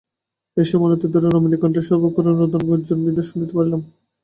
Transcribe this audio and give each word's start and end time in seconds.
এমনসময়ে 0.57 0.85
অনতিদূরে 0.87 1.27
রমণীকণ্ঠের 1.29 1.85
সকরুণ 1.87 2.35
রোদনগুঞ্জনধ্বনি 2.39 3.23
শুনিতে 3.29 3.53
পাইলাম। 3.57 3.81